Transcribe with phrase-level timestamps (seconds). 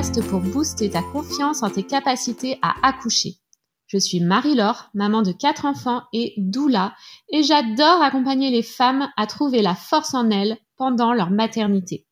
[0.00, 3.34] Pour booster ta confiance en tes capacités à accoucher.
[3.86, 6.94] Je suis Marie-Laure, maman de quatre enfants et doula,
[7.28, 12.06] et j'adore accompagner les femmes à trouver la force en elles pendant leur maternité.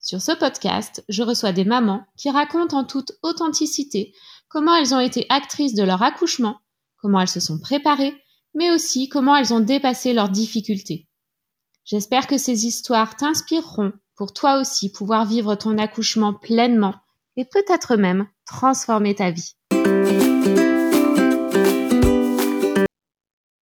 [0.00, 4.14] Sur ce podcast, je reçois des mamans qui racontent en toute authenticité
[4.48, 6.60] comment elles ont été actrices de leur accouchement,
[6.96, 8.16] comment elles se sont préparées,
[8.54, 11.08] mais aussi comment elles ont dépassé leurs difficultés.
[11.84, 16.94] J'espère que ces histoires t'inspireront pour toi aussi pouvoir vivre ton accouchement pleinement
[17.36, 19.54] et peut-être même transformer ta vie.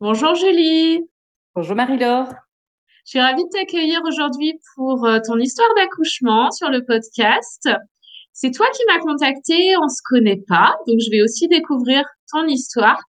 [0.01, 1.09] Bonjour Julie.
[1.55, 2.33] Bonjour Marie-Laure.
[3.05, 7.69] Je suis ravie de t'accueillir aujourd'hui pour euh, ton histoire d'accouchement sur le podcast.
[8.32, 12.46] C'est toi qui m'as contacté, on se connaît pas, donc je vais aussi découvrir ton
[12.46, 13.01] histoire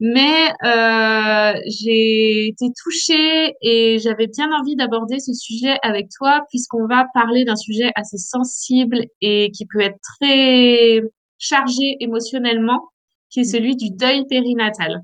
[0.00, 6.86] mais euh, j'ai été touchée et j'avais bien envie d'aborder ce sujet avec toi puisqu'on
[6.86, 11.02] va parler d'un sujet assez sensible et qui peut être très
[11.38, 12.90] chargé émotionnellement,
[13.30, 15.02] qui est celui du deuil périnatal.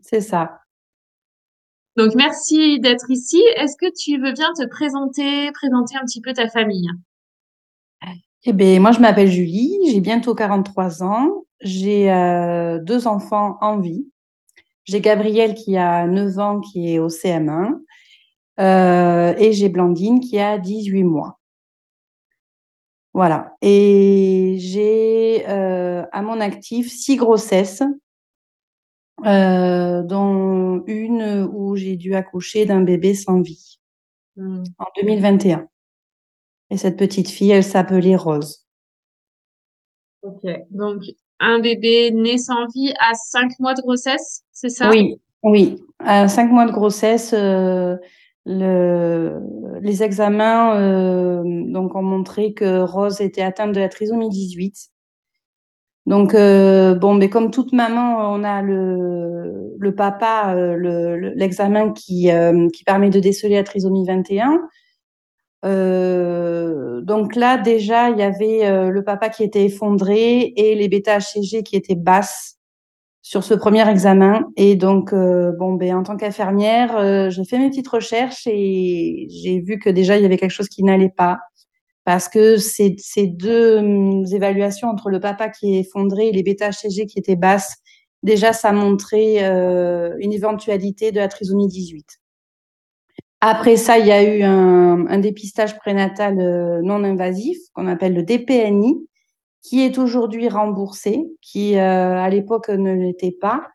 [0.00, 0.58] C'est ça.
[1.96, 3.42] Donc merci d'être ici.
[3.56, 6.88] Est-ce que tu veux bien te présenter, présenter un petit peu ta famille?
[8.44, 11.44] Eh bien, moi je m'appelle Julie, j'ai bientôt 43 ans.
[11.62, 14.06] J'ai euh, deux enfants en vie.
[14.84, 17.80] J'ai Gabriel qui a 9 ans, qui est au CM1.
[18.60, 21.38] Euh, et j'ai Blandine qui a 18 mois.
[23.14, 23.54] Voilà.
[23.62, 27.82] Et j'ai euh, à mon actif six grossesses,
[29.22, 33.78] dont une où j'ai dû accoucher d'un bébé sans vie
[34.36, 34.64] mmh.
[34.78, 35.68] en 2021.
[36.70, 38.66] Et cette petite fille, elle s'appelait Rose.
[40.22, 41.02] Ok, donc
[41.42, 44.88] un bébé né sans vie à cinq mois de grossesse, c'est ça?
[44.88, 45.82] Oui, oui.
[45.98, 47.96] À cinq mois de grossesse, euh,
[48.46, 49.40] le,
[49.80, 54.74] les examens euh, donc ont montré que Rose était atteinte de la trisomie 18.
[56.06, 60.54] Donc euh, bon, mais comme toute maman, on a le, papa,
[61.34, 62.30] l'examen qui
[62.86, 64.60] permet de déceler la trisomie 21.
[65.64, 70.88] Euh, donc là, déjà, il y avait euh, le papa qui était effondré et les
[70.88, 72.56] bêta-HCG qui étaient basses
[73.22, 74.44] sur ce premier examen.
[74.56, 79.60] Et donc, euh, bon, ben, en tant qu'infirmière, j'ai fait mes petites recherches et j'ai
[79.60, 81.38] vu que déjà, il y avait quelque chose qui n'allait pas.
[82.04, 86.42] Parce que ces, ces deux hum, évaluations entre le papa qui est effondré et les
[86.42, 87.76] bêta-HCG qui étaient basses,
[88.24, 89.38] déjà, ça montrait
[90.20, 92.21] une éventualité de la trisomie 18.
[93.44, 98.22] Après ça, il y a eu un, dépistage prénatal euh, non invasif qu'on appelle le
[98.22, 99.04] DPNI,
[99.62, 103.66] qui est aujourd'hui remboursé, qui euh, à l'époque ne l'était pas.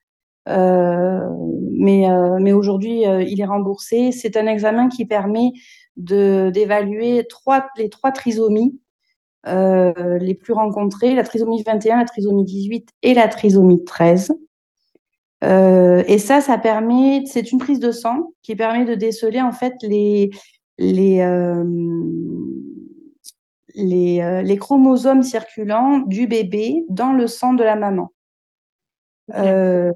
[0.47, 1.19] Euh,
[1.73, 2.05] mais,
[2.39, 4.13] mais aujourd'hui, il est remboursé.
[4.13, 5.51] C'est un examen qui permet
[5.97, 8.79] d'évaluer trois, les trois trisomies
[9.45, 14.31] les plus rencontrées, la trisomie 21, la trisomie 18 et la trisomie 13.
[15.44, 19.52] Euh, et ça, ça permet, c'est une prise de sang qui permet de déceler en
[19.52, 20.31] fait les
[20.80, 21.64] les euh,
[23.76, 28.12] les, euh, les, chromosomes circulants du bébé dans le sang de la maman.
[29.36, 29.92] Euh,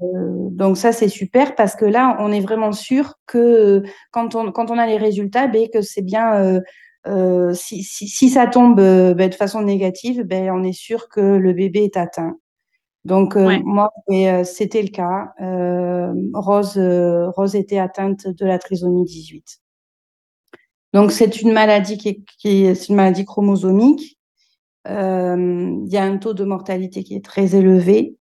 [0.50, 4.70] donc ça c'est super parce que là on est vraiment sûr que quand on quand
[4.70, 6.60] on a les résultats, ben, que c'est bien
[7.06, 11.20] euh, si, si, si, ça tombe ben, de façon négative, ben, on est sûr que
[11.20, 12.36] le bébé est atteint.
[13.04, 15.32] Donc euh, moi, euh, c'était le cas.
[15.40, 19.60] Euh, Rose, Rose était atteinte de la trisomie 18.
[20.92, 24.18] Donc c'est une maladie qui est, qui est une maladie chromosomique.
[24.86, 28.16] Il y a un taux de mortalité qui est très élevé.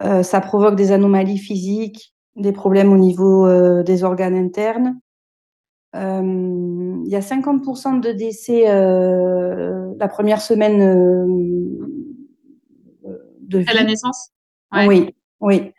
[0.00, 3.48] ça provoque des anomalies physiques, des problèmes au niveau
[3.82, 5.00] des organes internes.
[5.94, 11.97] Il y a 50% de décès la première semaine
[13.54, 14.30] à la naissance?
[14.72, 15.72] Oui, oui.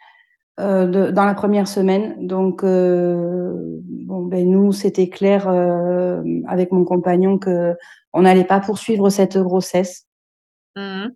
[0.60, 2.28] Euh, dans la première semaine.
[2.28, 7.78] Donc, euh, bon, ben, nous, c'était clair euh, avec mon compagnon que
[8.12, 10.06] on n'allait pas poursuivre cette grossesse.
[10.76, 11.08] Mmh.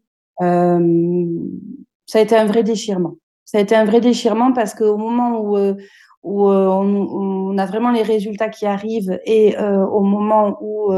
[2.05, 3.15] ça a été un vrai déchirement.
[3.43, 5.75] Ça a été un vrai déchirement parce qu'au moment où,
[6.23, 10.91] où on, a vraiment les résultats qui arrivent et au moment où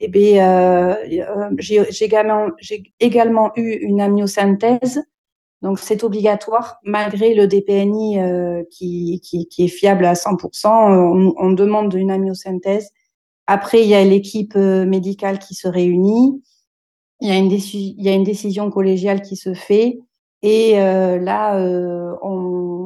[0.00, 0.96] eh ben,
[1.58, 2.48] j'ai également,
[3.00, 5.02] également eu une amniosynthèse
[5.62, 11.34] donc c'est obligatoire, malgré le DPNI euh, qui, qui, qui, est fiable à 100%, on,
[11.36, 12.90] on demande une amyosynthèse.
[13.46, 16.42] Après, il y a l'équipe euh, médicale qui se réunit,
[17.20, 19.98] il y, a une il y a une décision collégiale qui se fait,
[20.42, 22.77] et euh, là, euh, on,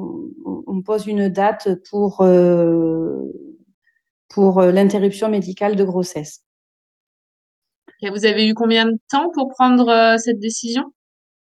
[0.45, 2.25] on, pose une date pour,
[4.29, 6.43] pour l'interruption médicale de grossesse.
[8.01, 10.93] Et vous avez eu combien de temps pour prendre cette décision?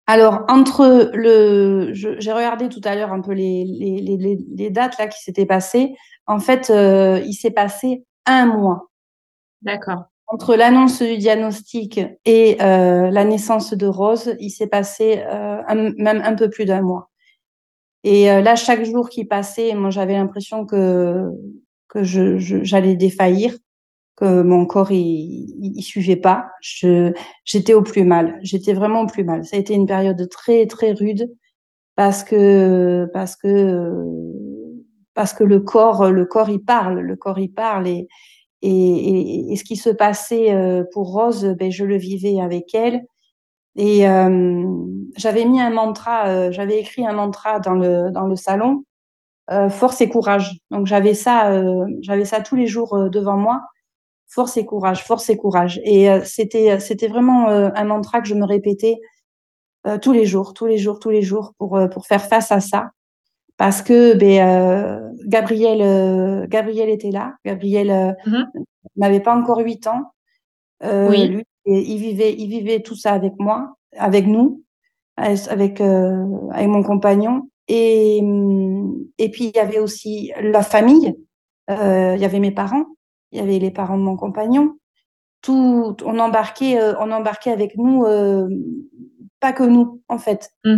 [0.06, 4.98] Alors, entre le, j'ai regardé tout à l'heure un peu les, les, les, les dates
[4.98, 5.94] là qui s'étaient passées.
[6.26, 8.90] En fait, euh, il s'est passé un mois.
[9.62, 10.04] D'accord.
[10.26, 15.62] Entre l'annonce du diagnostic et euh, la naissance de Rose, il s'est passé euh,
[15.96, 17.10] même un peu plus d'un mois.
[18.04, 21.30] Et euh, là, chaque jour qui passait, moi, j'avais l'impression que
[21.88, 23.56] que je, j'allais défaillir
[24.16, 26.46] que mon corps il, il, suivait pas.
[26.60, 27.12] Je
[27.44, 28.38] j'étais au plus mal.
[28.42, 29.44] J'étais vraiment au plus mal.
[29.44, 31.30] Ça a été une période très très rude
[31.96, 33.90] parce que parce que
[35.14, 38.08] parce que le corps le corps il parle, le corps il parle et
[38.66, 43.02] et, et, ce qui se passait euh, pour Rose, ben je le vivais avec elle.
[43.76, 44.64] Et euh,
[45.16, 48.84] j'avais mis un mantra, euh, j'avais écrit un mantra dans le dans le salon,
[49.50, 50.58] euh, force et courage.
[50.70, 53.62] Donc j'avais ça, euh, j'avais ça tous les jours devant moi
[54.34, 55.80] force et courage, force et courage.
[55.84, 58.96] Et euh, c'était c'était vraiment euh, un mantra que je me répétais
[59.86, 62.60] euh, tous les jours, tous les jours, tous les jours pour pour faire face à
[62.60, 62.90] ça.
[63.56, 67.34] Parce que ben, Gabriel Gabriel était là.
[67.44, 68.44] Gabriel mmh
[68.96, 70.12] n'avait pas encore huit ans.
[70.82, 71.28] oui.
[71.28, 74.62] Lui, il vivait il vivait tout ça avec moi, avec nous,
[75.16, 77.48] avec avec mon compagnon.
[77.68, 78.18] Et
[79.18, 81.14] et puis il y avait aussi la famille.
[81.68, 82.84] il y avait mes parents
[83.34, 84.78] il y avait les parents de mon compagnon.
[85.42, 88.48] Tout, on embarquait, euh, on embarquait avec nous, euh,
[89.40, 90.50] pas que nous, en fait.
[90.64, 90.76] Mmh.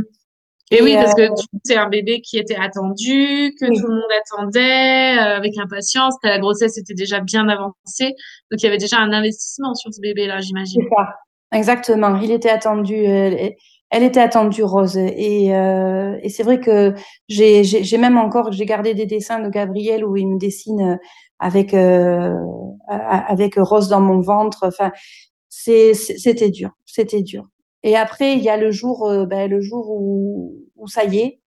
[0.72, 1.34] Et, oui, parce que euh,
[1.64, 6.38] c'est un bébé qui était attendu, que tout le monde attendait avec impatience, que la
[6.38, 8.14] grossesse était déjà bien avancée.
[8.50, 10.82] Donc, il y avait déjà un investissement sur ce bébé-là, j'imagine.
[10.82, 11.08] C'est ça,
[11.56, 12.16] exactement.
[12.20, 12.96] Il était attendu.
[12.96, 14.96] elle était attendue, Rose.
[14.96, 16.94] Et, euh, et c'est vrai que
[17.28, 20.98] j'ai même encore, j'ai gardé des dessins de Gabriel où il me dessine
[21.38, 22.34] avec euh,
[22.88, 24.64] avec Rose dans mon ventre.
[24.66, 24.90] Enfin,
[25.48, 27.44] c'était dur, c'était dur.
[27.86, 31.18] Et après, il y a le jour, euh, ben, le jour où, où ça y
[31.18, 31.40] est,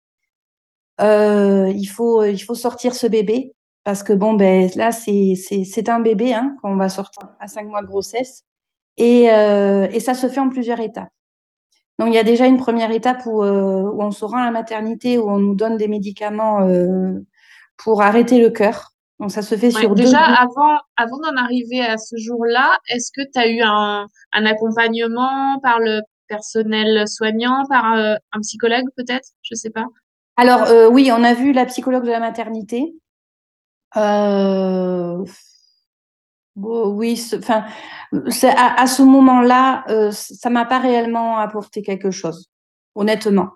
[1.02, 3.54] euh, il faut il faut sortir ce bébé.
[3.84, 7.48] Parce que bon ben là c'est c'est c'est un bébé hein qu'on va sortir à
[7.48, 8.44] cinq mois de grossesse.
[8.98, 11.10] Et euh, et ça se fait en plusieurs étapes.
[11.98, 14.52] Donc il y a déjà une première étape où, où on se rend à la
[14.52, 16.60] maternité où on nous donne des médicaments
[17.78, 18.92] pour arrêter le cœur.
[19.20, 23.22] Donc ça se fait sur déjà avant avant d'en arriver à ce jour-là, est-ce que
[23.34, 29.30] tu as eu un, un accompagnement par le personnel soignant, par euh, un psychologue peut-être,
[29.42, 29.86] je sais pas.
[30.38, 32.94] Alors euh, oui, on a vu la psychologue de la maternité.
[33.96, 35.26] Euh,
[36.56, 37.66] bon, oui, enfin,
[38.44, 42.50] à, à, ce moment-là, euh, ça m'a pas réellement apporté quelque chose,
[42.96, 43.50] honnêtement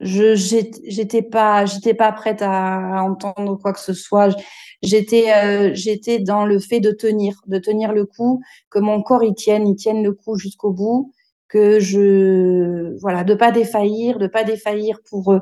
[0.00, 4.36] je j'étais pas j'étais pas prête à, entendre quoi que ce soit
[4.82, 9.34] j'étais j'étais dans le fait de tenir de tenir le coup que mon corps y
[9.34, 11.14] tienne il tienne le coup jusqu'au bout
[11.48, 15.38] que je voilà de pas défaillir de pas défaillir pour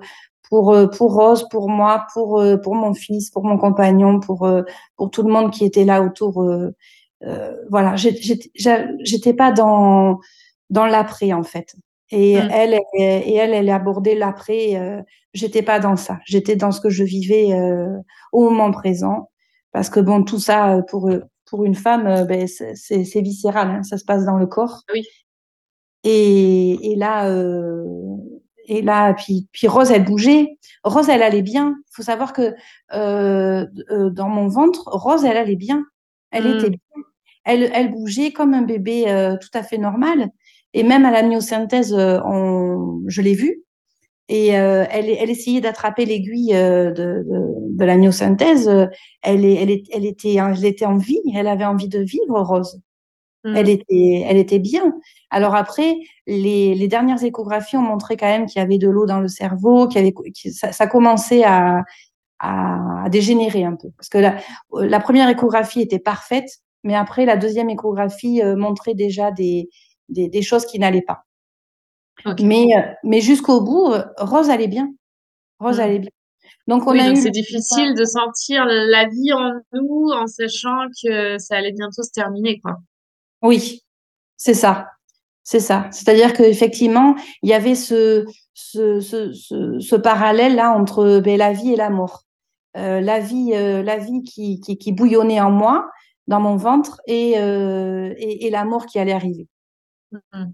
[0.48, 4.48] pour pour Rose pour moi pour pour mon fils pour mon compagnon pour
[4.96, 6.70] pour tout le monde qui était là autour euh,
[7.70, 10.19] voilà j'étais pas dans
[10.70, 11.74] dans l'après en fait
[12.10, 12.48] et mmh.
[12.52, 14.76] elle, et elle, elle abordait l'après.
[14.76, 15.00] Euh,
[15.32, 16.19] j'étais pas dans ça.
[16.24, 17.98] J'étais dans ce que je vivais euh,
[18.32, 19.31] au moment présent.
[19.72, 21.10] Parce que bon, tout ça euh, pour
[21.46, 23.70] pour une femme, euh, ben, c'est viscéral.
[23.70, 24.82] Hein, ça se passe dans le corps.
[24.93, 25.02] Oui.
[26.05, 27.84] Et, et là, euh,
[28.67, 30.58] et là, puis puis Rose, elle bougeait.
[30.84, 31.77] Rose, elle allait bien.
[31.79, 32.55] Il faut savoir que
[32.93, 33.67] euh,
[34.11, 35.84] dans mon ventre, Rose, elle allait bien.
[36.31, 36.58] Elle mmh.
[36.58, 37.03] était bien.
[37.44, 39.05] Elle, elle bougeait comme un bébé
[39.41, 40.31] tout à fait normal.
[40.75, 43.63] Et même à la myosynthèse, euh, on, je l'ai vue.
[44.29, 48.69] Et euh, elle, elle essayait d'attraper l'aiguille euh, de, de, de, la myosynthèse.
[49.23, 51.20] Elle, elle, elle, était, elle était en vie.
[51.34, 52.81] Elle avait envie de vivre, Rose.
[53.44, 53.56] Mmh.
[53.56, 54.94] Elle était, elle était bien.
[55.31, 55.96] Alors après,
[56.27, 59.29] les, les dernières échographies ont montré quand même qu'il y avait de l'eau dans le
[59.29, 60.15] cerveau, qu'il y avait,
[60.53, 61.82] ça, ça, commençait à,
[62.41, 63.91] à, dégénérer un peu.
[63.98, 64.36] Parce que la,
[64.72, 66.48] la première échographie était parfaite,
[66.84, 69.69] mais après la deuxième échographie montrait déjà des,
[70.08, 71.24] des, des choses qui n'allaient pas.
[72.41, 74.93] Mais, euh, mais jusqu'au bout, euh, Rose allait bien.
[75.58, 75.81] Rose mmh.
[75.81, 76.10] allait bien.
[76.67, 77.17] Donc, on a eu.
[77.17, 82.10] C'est difficile de sentir la vie en nous en sachant que ça allait bientôt se
[82.10, 82.77] terminer, quoi.
[83.44, 83.84] Oui,
[84.36, 84.89] c'est ça.
[85.43, 85.89] C'est ça.
[85.93, 88.24] C'est-à-dire qu'effectivement, il y avait ce,
[88.55, 89.32] ce, ce,
[89.79, 92.24] ce, parallèle-là entre ben, la vie et la mort.
[92.79, 95.91] Euh, la vie, euh, la vie qui, qui, qui, bouillonnait en moi,
[96.27, 99.46] dans mon ventre, et, euh, et, et la mort qui allait arriver.
[100.10, 100.46] Mmh.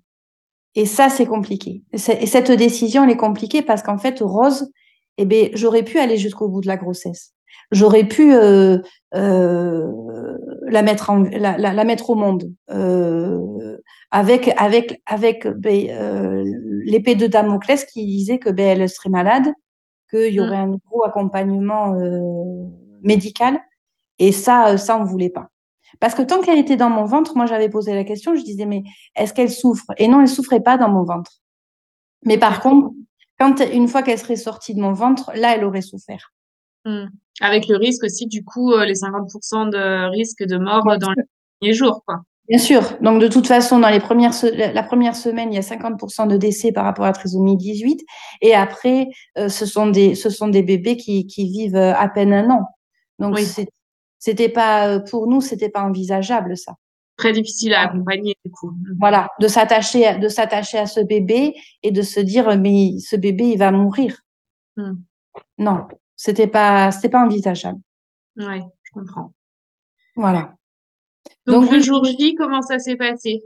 [0.75, 1.83] Et ça, c'est compliqué.
[1.93, 4.71] Et cette décision, elle est compliquée parce qu'en fait, Rose,
[5.17, 7.33] eh ben, j'aurais pu aller jusqu'au bout de la grossesse.
[7.71, 8.79] J'aurais pu euh,
[9.15, 9.87] euh,
[10.63, 12.53] la mettre en, la, la, la, mettre au monde.
[12.71, 13.77] Euh,
[14.11, 16.45] avec avec avec ben,
[16.85, 19.53] l'épée de Damoclès qui disait que ben elle serait malade,
[20.11, 21.95] qu'il y aurait un gros accompagnement
[23.03, 23.61] médical,
[24.19, 25.49] et ça, ça on voulait pas.
[26.01, 28.67] Parce que tant qu'elle était dans mon ventre, moi j'avais posé la question, je disais
[28.67, 28.83] mais
[29.15, 29.87] est-ce qu'elle souffre?
[29.97, 31.33] Et non, elle souffrait pas dans mon ventre.
[32.25, 32.91] Mais par contre,
[33.39, 36.33] quand une fois qu'elle serait sortie de mon ventre, là, elle aurait souffert.
[36.85, 37.07] Mmh.
[37.41, 41.25] Avec le risque aussi, du coup, les 50% de risque de mort dans les
[41.61, 42.21] premiers jours, quoi.
[42.49, 42.83] Bien sûr.
[43.01, 46.37] Donc, de toute façon, dans les premières la première semaine, il y a 50% de
[46.37, 48.05] décès par rapport à la trisomie 18.
[48.43, 49.07] Et après,
[49.37, 52.67] ce sont des, ce sont des bébés qui, qui vivent à peine un an.
[53.21, 53.39] Donc,
[54.19, 56.75] c'était pas, pour nous, c'était pas envisageable, ça.
[57.17, 58.73] Très difficile à accompagner, du coup.
[58.99, 59.29] Voilà.
[59.41, 63.59] De s'attacher, de s'attacher à ce bébé et de se dire, mais ce bébé, il
[63.59, 64.21] va mourir.
[64.77, 64.93] Mmh.
[65.59, 65.87] Non.
[66.23, 67.81] C'était pas, c'était pas envisageable.
[68.37, 69.33] Ouais, je comprends.
[70.17, 70.53] Voilà.
[71.47, 73.43] Donc, le jour J, comment ça s'est passé?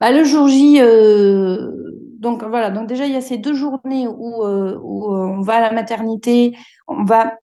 [0.00, 1.70] Bah, Le jour J, euh,
[2.18, 5.42] donc voilà, donc déjà il y a ces deux journées où, euh, où euh, on
[5.42, 6.56] va à la maternité,
[6.88, 7.36] on va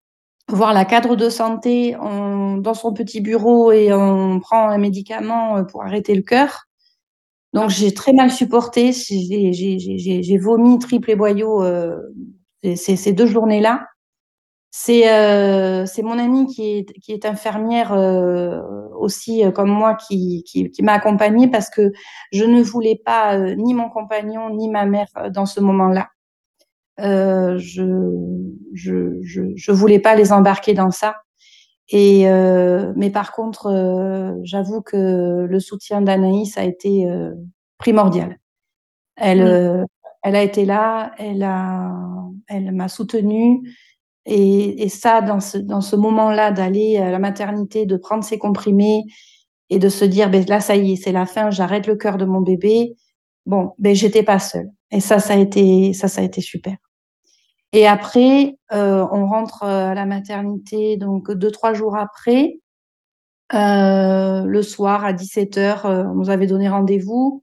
[0.48, 5.64] voir la cadre de santé on, dans son petit bureau et on prend un médicament
[5.66, 6.64] pour arrêter le cœur.
[7.52, 11.96] Donc j'ai très mal supporté, j'ai vomi triple et boyau euh,
[12.74, 13.86] ces, ces deux journées-là.
[14.76, 18.60] C'est euh, mon amie qui est, qui est infirmière euh,
[18.98, 21.92] aussi euh, comme moi qui, qui, qui m'a accompagnée parce que
[22.32, 26.08] je ne voulais pas euh, ni mon compagnon ni ma mère dans ce moment-là.
[26.98, 27.56] Je,
[28.72, 31.18] je, je, je voulais pas les embarquer dans ça.
[31.90, 32.24] Et
[32.96, 37.06] mais par contre, j'avoue que le soutien d'Anaïs a été
[37.78, 38.40] primordial.
[39.14, 39.86] Elle,
[40.24, 41.92] elle a été là, elle a,
[42.48, 43.62] elle m'a soutenue.
[44.26, 48.38] Et, et ça, dans ce, dans ce moment-là, d'aller à la maternité, de prendre ses
[48.38, 49.04] comprimés
[49.70, 52.16] et de se dire, ben là, ça y est, c'est la fin, j'arrête le cœur
[52.16, 52.96] de mon bébé.
[53.46, 54.70] Bon, ben j'étais pas seule.
[54.90, 56.76] Et ça, ça a été, ça, ça a été super.
[57.72, 62.60] Et après, euh, on rentre à la maternité, donc deux, trois jours après,
[63.52, 67.42] euh, le soir à 17h, euh, on nous avait donné rendez-vous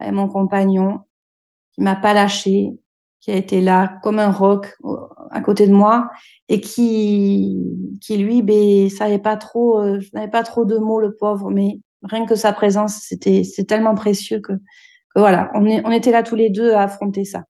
[0.00, 1.00] mon compagnon
[1.72, 2.72] qui m'a pas lâché,
[3.20, 4.76] qui a été là comme un roc
[5.32, 6.10] à côté de moi
[6.48, 7.58] et qui,
[8.00, 11.80] qui lui, ben, savait pas trop, euh, n'avait pas trop de mots, le pauvre, mais
[12.02, 16.12] rien que sa présence, c'était, c'est tellement précieux que, que, voilà, on, est, on était
[16.12, 17.44] là tous les deux à affronter ça.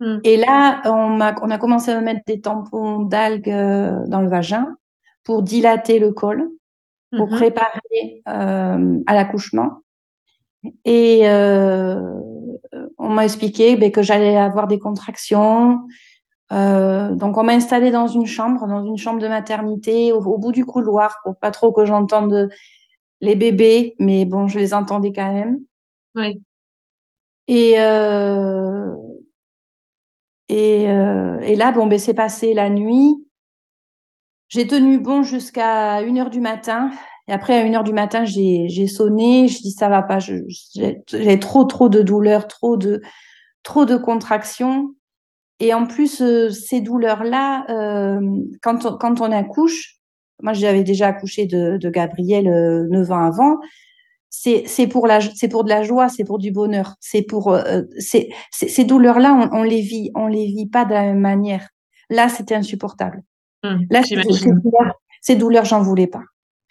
[0.00, 0.18] Mmh.
[0.24, 4.28] Et là, on a, on a commencé à mettre des tampons d'algues euh, dans le
[4.28, 4.76] vagin
[5.22, 6.50] pour dilater le col,
[7.16, 7.36] pour mmh.
[7.36, 9.82] préparer euh, à l'accouchement.
[10.84, 12.00] Et euh,
[12.98, 15.80] on m'a expliqué ben, que j'allais avoir des contractions.
[16.54, 20.38] Euh, donc on m'a installée dans une chambre, dans une chambre de maternité, au, au,
[20.38, 22.48] bout du couloir, pour pas trop que j'entende
[23.20, 25.58] les bébés, mais bon, je les entendais quand même.
[26.14, 26.40] Oui.
[27.48, 28.94] Et euh,
[30.48, 33.16] et, euh, et là, bon, ben c'est passé la nuit.
[34.48, 36.90] J'ai tenu bon jusqu'à une heure du matin.
[37.28, 39.48] Et après, à une heure du matin, j'ai sonné.
[39.48, 40.18] Je dis ça va pas.
[40.20, 43.00] J'ai trop trop de douleurs, trop de
[43.62, 44.94] trop de contractions.
[45.60, 48.20] Et en plus, euh, ces douleurs-là, euh,
[48.62, 49.96] quand, on, quand on accouche,
[50.42, 53.58] moi j'avais déjà accouché de, de Gabriel euh, 9 ans avant,
[54.30, 55.20] c'est pour, la,
[55.50, 56.96] pour de la joie, c'est pour du bonheur.
[57.00, 61.02] C'est pour euh, ces douleurs-là, on, on, les vit, on les vit pas de la
[61.02, 61.68] même manière.
[62.10, 63.22] Là, c'était insupportable.
[63.62, 66.22] Mmh, Là, ces douleurs, ces douleurs j'en voulais pas.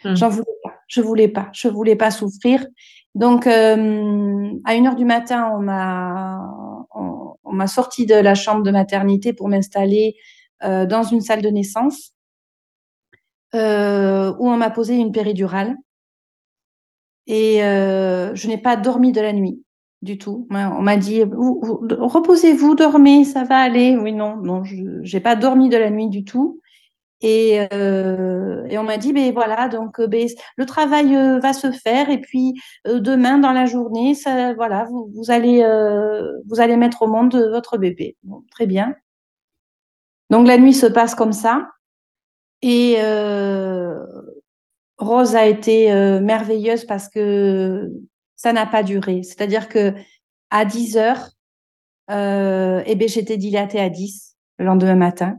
[0.04, 0.16] Mmh.
[0.16, 0.74] J'en voulais pas.
[0.88, 1.50] Je voulais pas.
[1.54, 2.66] Je voulais pas souffrir.
[3.16, 6.42] Donc, euh, à une heure du matin, on m'a
[7.44, 10.16] on, m'a sorti de la chambre de maternité pour m'installer
[10.64, 12.14] euh, dans une salle de naissance
[13.56, 15.76] euh, où on m'a posé une péridurale.
[17.28, 19.64] Et euh, je n'ai pas dormi de la nuit
[20.02, 20.48] du tout.
[20.50, 23.96] On m'a dit reposez-vous, dormez, ça va aller.
[23.96, 26.60] Oui, non, non, je n'ai pas dormi de la nuit du tout.
[27.26, 30.28] Et, euh, et on m'a dit, ben voilà, donc ben,
[30.58, 32.54] le travail euh, va se faire et puis
[32.86, 34.14] euh, demain dans la journée,
[34.56, 38.18] voilà, vous, allez euh, vous allez mettre au monde votre bébé.
[38.52, 38.94] Très bien.
[40.30, 41.70] Donc la nuit se passe comme ça
[42.62, 44.04] et euh,
[44.98, 47.90] Rose a été merveilleuse parce que
[48.36, 49.24] ça n'a pas duré.
[49.24, 49.94] C'est-à-dire que
[50.50, 51.30] à 10 heures,
[52.12, 55.38] euh, eh ben j'étais dilatée à 10 le lendemain matin.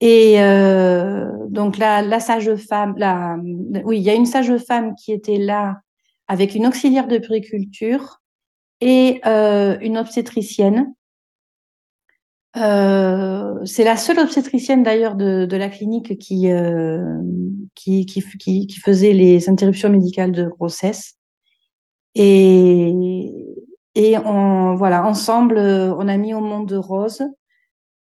[0.00, 3.36] Et euh, donc la, la sage-femme, la,
[3.84, 5.80] oui, il y a une sage-femme qui était là
[6.28, 8.20] avec une auxiliaire de puriculture
[8.80, 10.94] et euh, une obstétricienne.
[12.56, 17.20] Euh, c'est la seule obstétricienne d'ailleurs de, de, la clinique qui, euh,
[17.74, 21.14] qui, qui, qui, qui, faisait les interruptions médicales de grossesse.
[22.14, 22.92] Et,
[23.94, 27.22] et on, voilà, ensemble, on a mis au monde Rose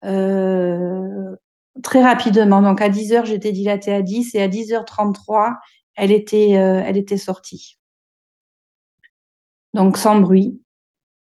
[0.03, 1.35] euh,
[1.83, 2.61] très rapidement.
[2.61, 5.57] Donc à 10 heures, j'étais dilatée à 10 et à 10h33,
[5.95, 7.77] elle était, euh, elle était sortie.
[9.73, 10.61] Donc sans bruit,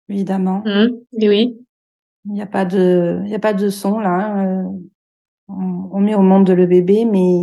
[0.09, 0.63] évidemment.
[0.65, 1.59] Mmh, oui.
[2.25, 4.11] Il n'y a pas de, il y a pas de son là.
[4.11, 4.65] Hein.
[5.49, 7.41] On, on, met au monde le bébé, mais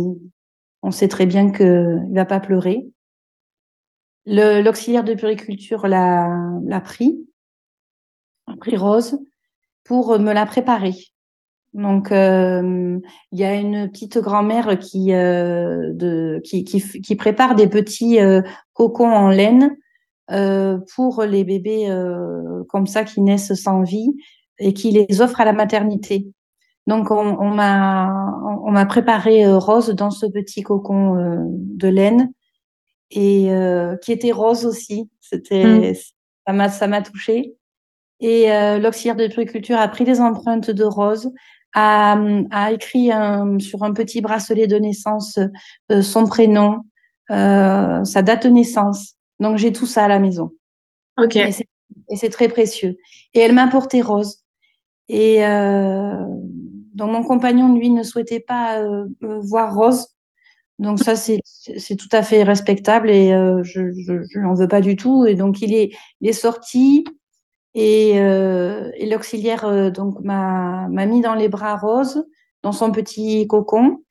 [0.82, 2.86] on sait très bien qu'il va pas pleurer.
[4.26, 7.16] L'auxiliaire de puriculture l'a pris,
[8.46, 9.18] a pris Rose,
[9.84, 10.94] pour me la préparer.
[11.76, 12.98] Donc, euh,
[13.32, 18.18] il y a une petite grand-mère qui, euh, de, qui, qui, qui, prépare des petits
[18.18, 18.40] euh,
[18.72, 19.76] cocons en laine
[20.30, 24.16] euh, pour les bébés euh, comme ça qui naissent sans vie
[24.58, 26.26] et qui les offre à la maternité.
[26.86, 28.10] Donc, on, on m'a
[28.64, 32.32] on, m'a préparé Rose dans ce petit cocon de laine
[33.10, 35.10] et euh, qui était rose aussi.
[35.20, 35.94] C'était, mmh.
[36.46, 37.56] ça m'a, ça m'a touché.
[38.20, 41.30] Et euh, l'auxiliaire de puriculture a pris les empreintes de Rose,
[41.76, 42.18] a,
[42.50, 45.38] a écrit un, sur un petit bracelet de naissance
[45.92, 46.80] euh, son prénom,
[47.30, 49.14] euh, sa date de naissance.
[49.38, 50.50] Donc j'ai tout ça à la maison.
[51.18, 51.36] Ok.
[51.36, 52.96] Et c'est, très précieux.
[53.34, 54.42] Et elle m'a porté Rose.
[55.08, 56.24] Et euh,
[56.94, 58.82] donc mon compagnon lui ne souhaitait pas
[59.20, 60.16] voir Rose
[60.78, 61.40] donc ça, c'est
[61.96, 65.24] tout à fait respectable et euh, je n'en veux pas du tout.
[65.24, 67.04] Et donc, il est, il est sorti
[67.76, 72.26] et, euh, et l'auxiliaire euh, donc m'a mis dans les bras Rose,
[72.64, 74.02] dans son petit cocon.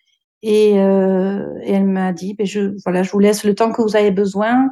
[0.42, 3.82] Et, euh, et elle m'a dit, ben je, voilà, je vous laisse le temps que
[3.82, 4.70] vous avez besoin.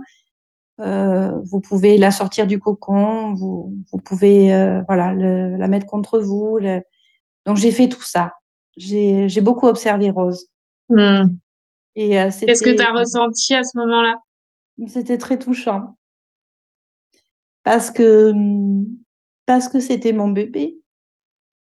[0.80, 4.50] Euh, vous pouvez la sortir du cocon, vous, vous pouvez
[4.88, 6.58] voilà, le, la mettre contre vous.
[6.60, 6.82] Le...
[7.46, 8.34] Donc, j'ai fait tout ça.
[8.78, 10.48] J'ai beaucoup observé Rose.
[10.90, 11.00] Mmh.
[11.00, 11.26] Euh,
[11.96, 14.16] Qu'est-ce que tu as ressenti à ce moment-là?
[14.88, 15.96] C'était très touchant.
[17.64, 18.34] Parce que
[19.46, 20.78] parce que c'était mon bébé.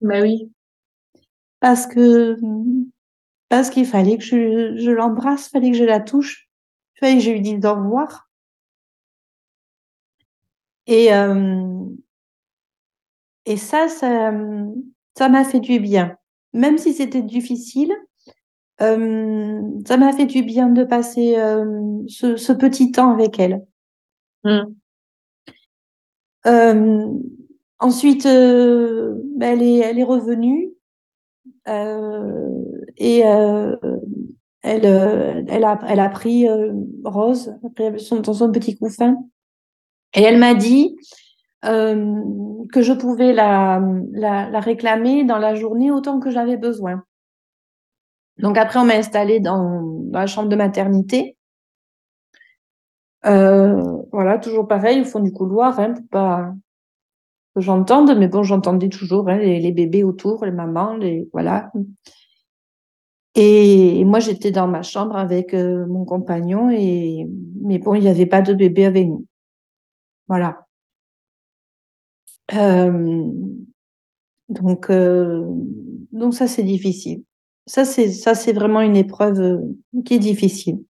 [0.02, 0.52] Bah oui.
[1.60, 2.38] Parce que
[3.50, 6.50] parce qu'il fallait que je, je l'embrasse, fallait que je la touche,
[7.00, 8.30] fallait que je lui dise au revoir.
[10.88, 11.86] Et euh,
[13.46, 14.32] et ça, ça
[15.18, 16.18] ça m'a fait du bien,
[16.54, 17.94] même si c'était difficile
[18.82, 23.64] euh, ça m'a fait du bien de passer euh, ce, ce, petit temps avec elle.
[24.44, 24.64] Mmh.
[26.46, 27.08] Euh,
[27.80, 30.72] ensuite, euh, elle, est, elle est revenue
[31.68, 32.50] euh,
[32.98, 33.80] et elle,
[34.64, 36.48] elle, a, elle a pris
[37.04, 39.18] Rose dans son petit couffin
[40.14, 40.96] et elle m'a dit
[41.64, 47.04] que je pouvais la, la, la réclamer dans la journée autant que j'avais besoin.
[48.38, 51.38] Donc après, on m'a installée dans, dans, la chambre de maternité.
[53.26, 56.54] Euh, voilà, toujours pareil, au fond du couloir, hein, pour pas
[57.56, 61.72] que j'entende, mais bon, j'entendais toujours hein, les, bébés autour, les mamans, les voilà.
[63.36, 67.28] Et, moi, j'étais dans ma chambre avec euh, mon compagnon, et
[67.62, 69.26] mais bon, il n'y avait pas de bébé avec nous.
[70.28, 70.68] Voilà.
[72.54, 73.24] Euh,
[74.50, 74.92] donc,
[76.12, 77.24] donc ça, c'est difficile.
[77.66, 79.62] Ça, c'est ça, c'est vraiment une épreuve
[80.06, 80.84] qui est difficile.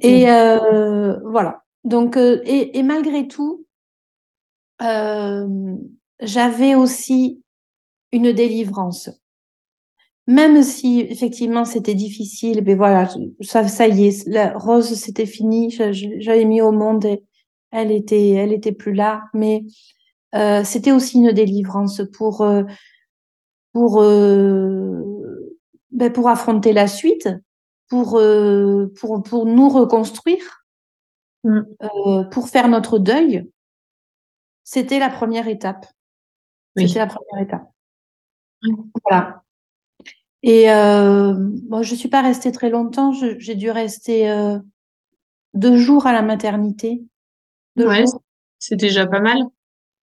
[0.00, 0.28] Et mmh.
[0.28, 1.62] euh, voilà.
[1.84, 3.66] Donc, euh, et, et, malgré tout,
[4.82, 5.46] euh,
[6.20, 7.42] j'avais aussi
[8.12, 9.10] une délivrance.
[10.26, 13.08] Même si effectivement c'était difficile, mais voilà,
[13.40, 17.24] ça, ça y est, la Rose c'était fini, j'avais mis au monde, et
[17.70, 19.64] elle était, elle était plus là, mais
[20.34, 22.64] euh, c'était aussi une délivrance pour euh,
[23.72, 25.02] pour, euh,
[25.92, 27.28] ben pour affronter la suite,
[27.88, 30.64] pour, euh, pour, pour nous reconstruire,
[31.44, 31.60] mmh.
[31.82, 33.50] euh, pour faire notre deuil.
[34.64, 35.86] C'était la première étape.
[36.76, 36.86] Oui.
[36.86, 37.70] C'était la première étape.
[39.04, 39.42] Voilà.
[40.42, 43.12] Et euh, bon, je suis pas restée très longtemps.
[43.12, 44.58] J'ai dû rester euh,
[45.54, 47.02] deux jours à la maternité.
[47.76, 48.04] Deux ouais,
[48.58, 49.38] c'est déjà pas mal.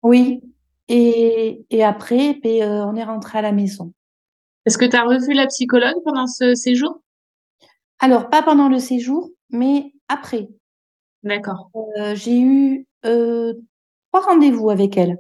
[0.02, 0.42] Oui,
[0.88, 3.92] et, et après, ben, euh, on est rentré à la maison.
[4.66, 7.02] Est-ce que tu as revu la psychologue pendant ce séjour?
[8.04, 10.50] Alors, pas pendant le séjour, mais après.
[11.22, 11.70] D'accord.
[11.98, 13.54] Euh, J'ai eu euh,
[14.12, 15.16] trois rendez-vous avec elle.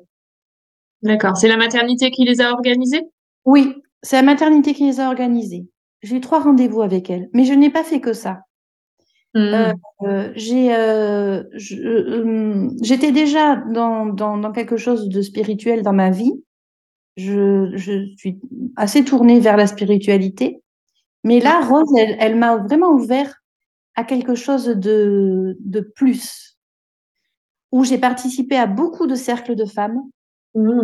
[1.00, 1.34] D'accord.
[1.34, 3.00] C'est la maternité qui les a organisés?
[3.46, 5.66] Oui, c'est la maternité qui les a organisés.
[6.02, 8.40] J'ai eu trois rendez-vous avec elle, mais je n'ai pas fait que ça.
[9.32, 9.72] Mmh.
[10.36, 11.42] j'ai, euh,
[12.82, 16.34] j'étais déjà dans, dans, dans, quelque chose de spirituel dans ma vie.
[17.16, 18.38] Je, je suis
[18.76, 20.60] assez tournée vers la spiritualité.
[21.24, 23.42] Mais là, Rose, elle, elle m'a vraiment ouvert
[23.96, 26.58] à quelque chose de, de plus,
[27.72, 30.02] où j'ai participé à beaucoup de cercles de femmes,
[30.56, 30.82] Mmh.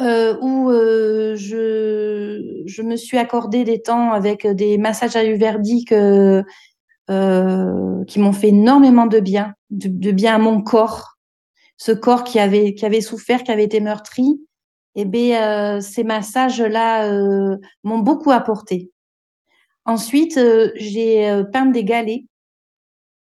[0.00, 6.44] euh, où euh, je, je me suis accordé des temps avec des massages ayurvédiques euh,
[7.10, 11.16] euh, qui m'ont fait énormément de bien, de, de bien à mon corps,
[11.78, 14.40] ce corps qui avait, qui avait souffert, qui avait été meurtri.
[14.94, 17.10] Et bien, ces massages-là
[17.84, 18.92] m'ont beaucoup apporté.
[19.86, 22.24] Ensuite, euh, j'ai euh, peint des galets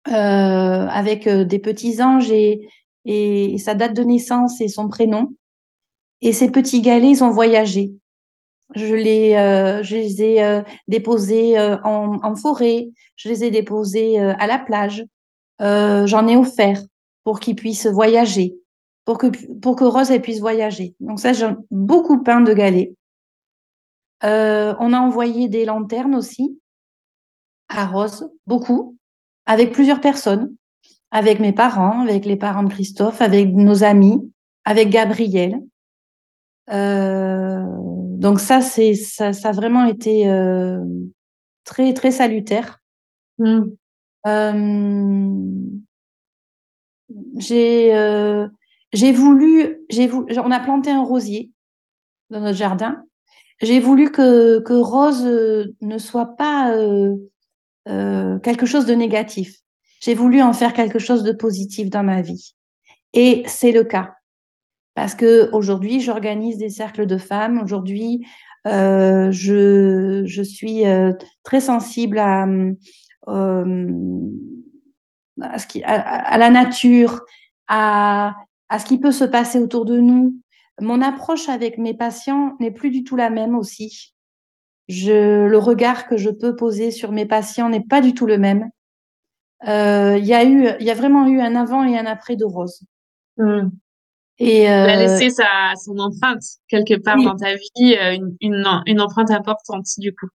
[0.07, 2.67] euh, avec des petits anges et,
[3.05, 5.29] et sa date de naissance et son prénom.
[6.21, 7.93] Et ces petits galets, ils ont voyagé.
[8.75, 13.51] Je les, euh, je les ai euh, déposés euh, en, en, forêt, je les ai
[13.51, 15.03] déposés à la plage.
[15.59, 16.81] J'en ai offert
[17.23, 18.55] pour qu'ils puissent voyager,
[19.05, 19.27] pour que,
[19.59, 20.95] pour que Rose elle puisse voyager.
[20.99, 22.93] Donc ça, j'ai beaucoup peint de galets.
[24.23, 26.59] Euh, on a envoyé des lanternes aussi
[27.69, 28.97] à Rose, beaucoup,
[29.45, 30.55] avec plusieurs personnes,
[31.11, 34.31] avec mes parents, avec les parents de Christophe, avec nos amis,
[34.65, 35.61] avec Gabriel.
[36.71, 37.63] Euh,
[38.19, 40.83] donc ça, c'est ça, ça, a vraiment été euh,
[41.63, 42.79] très très salutaire.
[43.39, 43.69] Euh,
[47.37, 48.47] j'ai euh,
[48.91, 51.51] j'ai voulu, j'ai voulu, on a planté un rosier
[52.29, 53.03] dans notre jardin.
[53.61, 55.25] J'ai voulu que que Rose
[55.81, 57.15] ne soit pas euh,
[57.87, 59.57] euh, quelque chose de négatif.
[60.01, 62.53] J'ai voulu en faire quelque chose de positif dans ma vie.
[63.13, 64.13] Et c'est le cas.
[64.95, 67.61] Parce que aujourd'hui, j'organise des cercles de femmes.
[67.63, 68.25] Aujourd'hui,
[68.67, 72.45] euh, je, je suis euh, très sensible à,
[73.27, 73.89] euh,
[75.41, 77.21] à, ce qui, à, à, la nature,
[77.67, 78.35] à,
[78.67, 80.35] à ce qui peut se passer autour de nous.
[80.81, 84.13] Mon approche avec mes patients n'est plus du tout la même aussi.
[84.87, 88.37] Je, le regard que je peux poser sur mes patients n'est pas du tout le
[88.37, 88.69] même.
[89.63, 92.35] Il euh, y a eu, il y a vraiment eu un avant et un après
[92.35, 92.81] de Rose.
[93.37, 93.69] Mmh.
[94.39, 97.25] Et euh, Elle a laissé sa, son empreinte quelque part oui.
[97.25, 100.27] dans ta vie, euh, une, une, une, empreinte importante du coup.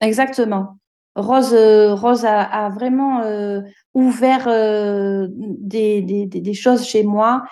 [0.00, 0.78] Exactement.
[1.16, 3.60] Rose, euh, Rose a, a vraiment euh,
[3.94, 4.46] ouvert
[5.28, 7.42] des, des, des, choses chez moi.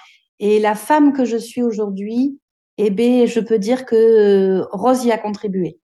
[0.41, 2.41] Et la femme que je suis aujourd'hui,
[2.77, 5.79] eh bien, je peux dire que Rose y a contribué.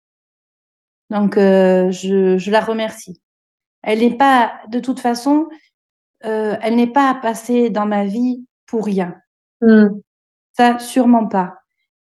[1.10, 3.22] Donc, je, je la remercie.
[3.82, 5.50] Elle n'est pas, de toute façon,
[6.22, 9.16] elle n'est pas passée dans ma vie pour rien.
[9.62, 9.88] Mmh.
[10.56, 11.56] Ça, sûrement pas.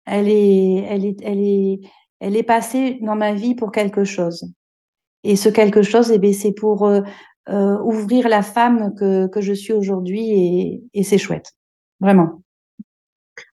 [0.05, 1.81] Elle est, elle est, elle est,
[2.19, 4.45] elle est passée dans ma vie pour quelque chose.
[5.23, 7.03] Et ce quelque chose, eh bien, c'est pour euh,
[7.49, 11.53] euh, ouvrir la femme que, que je suis aujourd'hui et, et c'est chouette.
[12.01, 12.43] Vraiment.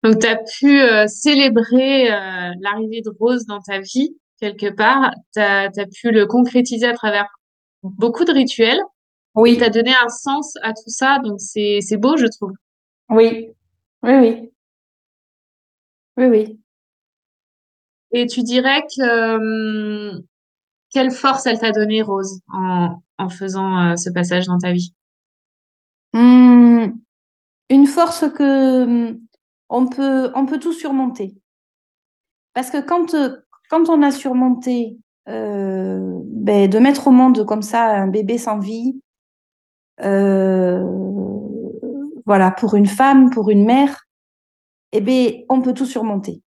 [0.04, 2.10] Donc, tu as pu euh, célébrer
[2.60, 5.12] l'arrivée de Rose dans ta vie, quelque part.
[5.34, 7.28] Tu as, as, pu le concrétiser à travers
[7.84, 8.82] beaucoup de rituels.
[9.36, 9.58] Oui.
[9.58, 11.20] Tu as donné un sens à tout ça.
[11.20, 12.52] Donc, c'est beau, je trouve.
[13.10, 13.50] Oui.
[14.04, 14.52] Oui, oui.
[16.18, 16.60] Oui, oui.
[18.12, 20.20] Et tu dirais que euh,
[20.92, 24.94] quelle force elle t'a donné, Rose, en, en faisant euh, ce passage dans ta vie?
[26.14, 26.92] Mmh,
[27.70, 29.18] Une force que
[29.70, 31.36] on peut, on peut tout surmonter.
[32.54, 33.16] Parce que quand,
[33.70, 34.98] quand on a surmonté
[35.30, 39.00] euh, ben, de mettre au monde comme ça un bébé sans vie,
[42.26, 44.06] voilà, pour une femme, pour une mère,
[44.92, 46.42] eh bien, on peut tout surmonter.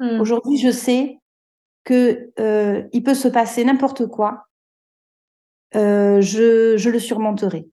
[0.00, 0.20] Mmh.
[0.20, 1.18] Aujourd'hui, je sais
[1.84, 4.44] que euh, il peut se passer n'importe quoi.
[5.74, 7.66] Euh, je, je, le surmonterai.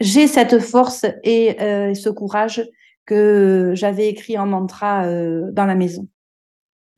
[0.00, 2.68] J'ai cette force et euh, ce courage
[3.06, 6.08] que j'avais écrit en mantra euh, dans la maison.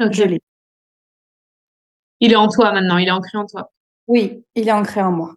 [0.01, 0.13] Okay.
[0.13, 0.41] Je l'ai.
[2.21, 3.73] Il est en toi maintenant, il est ancré en toi.
[4.09, 5.35] Oui, il est ancré en moi.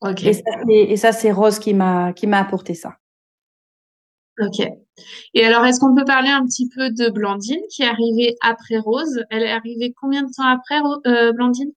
[0.00, 0.42] Okay.
[0.68, 2.96] Et ça, c'est Rose qui m'a qui m'a apporté ça.
[4.40, 4.60] Ok.
[5.34, 8.78] Et alors, est-ce qu'on peut parler un petit peu de Blandine qui est arrivée après
[8.78, 9.24] Rose?
[9.30, 11.72] Elle est arrivée combien de temps après, euh, Blandine?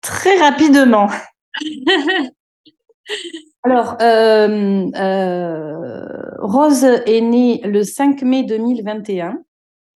[0.00, 1.08] Très rapidement.
[3.64, 6.06] alors, euh, euh,
[6.38, 9.38] Rose est née le 5 mai 2021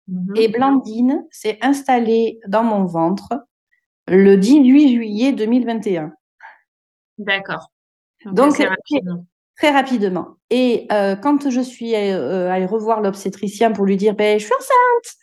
[0.09, 0.37] mmh.
[0.37, 3.47] et Blandine s'est installée dans mon ventre
[4.07, 6.13] le 18 juillet 2021.
[7.17, 7.71] D'accord.
[8.27, 9.27] Donc, Donc rapidement.
[9.57, 10.37] Très rapidement.
[10.51, 14.55] Et euh, quand je suis allée, allée revoir l'obstétricien pour lui dire, ben, je suis
[14.55, 15.17] enceinte,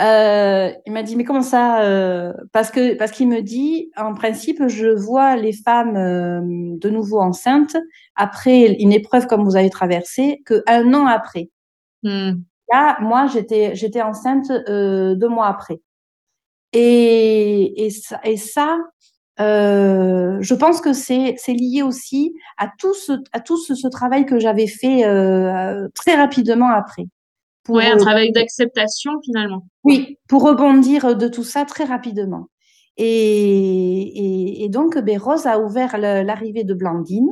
[0.00, 4.66] euh, il m'a dit, mais comment ça Parce que parce qu'il me dit, en principe,
[4.68, 7.76] je vois les femmes de nouveau enceintes
[8.16, 11.50] après une épreuve comme vous avez traversé que un an après.
[12.04, 12.32] Mm.
[12.72, 15.80] Là, moi, j'étais j'étais enceinte deux mois après.
[16.72, 18.78] Et, et ça, et ça
[19.40, 23.86] Euh, je pense que c'est c'est lié aussi à tout ce à tout ce, ce
[23.88, 27.04] travail que j'avais fait euh, très rapidement après.
[27.68, 29.66] Pour, ouais, un travail d'acceptation finalement.
[29.84, 32.48] Oui, pour rebondir de tout ça très rapidement.
[32.96, 37.28] Et, et, et donc, ben, Rose a ouvert l'arrivée de Blandine.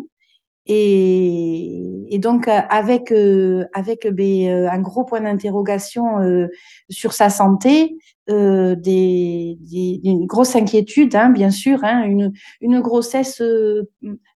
[0.67, 6.49] Et, et, donc avec euh, avec ben, euh, un gros point d'interrogation euh,
[6.91, 7.97] sur sa santé,
[8.29, 13.41] des, des, une grosse inquiétude, hein, bien sûr, hein, une, une grossesse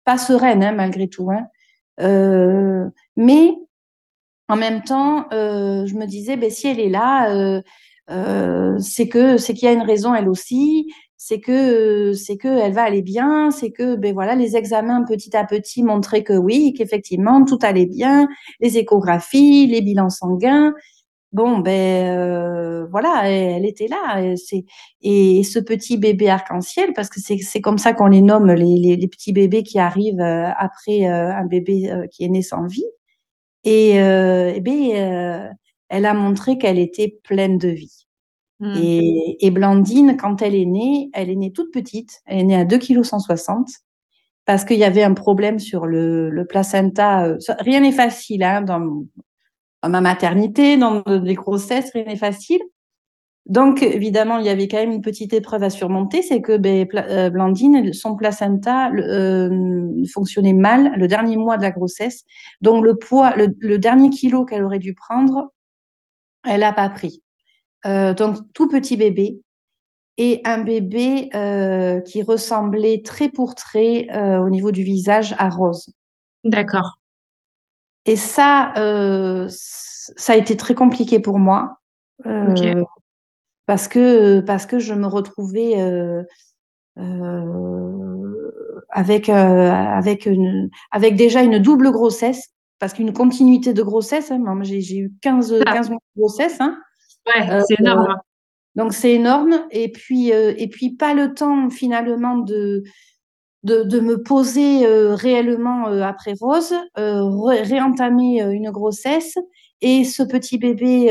[0.05, 1.29] pas sereine hein, malgré tout.
[1.29, 1.47] Hein.
[3.17, 3.55] mais
[4.49, 7.61] en même temps, je me disais, ben, si elle est là,
[8.79, 10.87] c'est que c'est qu'il y a une raison elle aussi
[11.21, 15.35] c'est que c'est que elle va aller bien, c'est que ben voilà les examens petit
[15.35, 18.27] à petit montraient que oui, qu'effectivement tout allait bien,
[18.61, 20.73] les échographies, les bilans sanguins.
[21.33, 24.23] Bon ben euh, voilà, elle, était là.
[24.23, 24.65] Et,
[25.39, 28.77] et ce petit bébé arc-en-ciel, parce que c'est, c'est comme ça qu'on les nomme les,
[28.77, 32.65] les, les, petits bébés qui arrivent euh, après euh, un bébé qui est né sans
[32.65, 32.85] vie.
[33.63, 35.55] Et, et ben
[35.89, 38.05] elle a montré qu'elle était pleine de vie.
[38.59, 38.75] Mmh.
[38.77, 42.21] Et, et, Blandine, quand elle est née, elle est née toute petite.
[42.25, 43.69] Elle est née à 2 kg 160
[44.49, 47.23] parce qu'il y avait un problème sur le, le placenta.
[47.25, 49.05] Euh, rien n'est facile hein, dans,
[49.83, 52.59] dans, ma maternité, dans les grossesses, rien n'est facile.
[53.49, 56.87] Donc, évidemment, il y avait quand même une petite épreuve à surmonter, c'est que ben,
[56.95, 62.23] euh, Blandine, son placenta euh, fonctionnait mal le dernier mois de la grossesse.
[62.61, 65.51] Donc, le poids, le, le dernier kilo qu'elle aurait dû prendre,
[66.45, 67.23] elle n'a pas pris.
[67.85, 69.39] Euh, donc tout petit bébé
[70.17, 75.49] et un bébé euh, qui ressemblait très pour trait euh, au niveau du visage à
[75.49, 75.93] Rose.
[76.43, 76.99] D'accord.
[78.05, 81.79] Et ça, euh, ça a été très compliqué pour moi
[82.25, 82.75] okay.
[83.69, 85.75] Parce que parce que je me retrouvais
[88.89, 94.31] avec avec une avec déjà une double grossesse parce qu'une continuité de grossesse.
[94.31, 95.89] Hein, j'ai eu 15 15 ah.
[95.89, 96.59] mois de grossesse.
[96.59, 96.79] Hein,
[97.27, 98.07] Ouais, euh, c'est énorme.
[98.09, 98.15] Hein.
[98.75, 99.59] donc c'est énorme.
[99.71, 102.83] Et puis, euh, et puis pas le temps finalement de,
[103.63, 109.35] de, de me poser euh, réellement après Rose, ré réentamer une grossesse
[109.81, 111.07] et ce petit bébé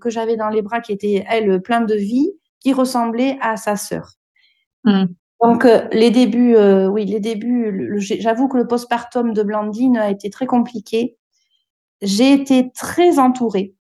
[0.00, 3.76] que j'avais dans les bras qui était, elle, plein de vie, qui ressemblait à sa
[3.76, 4.14] sœur.
[4.84, 5.04] Mmh.
[5.42, 6.56] Donc les débuts,
[6.90, 11.16] oui, les débuts, j'avoue que le postpartum de Blandine a été très compliqué.
[12.02, 13.74] J'ai été très entourée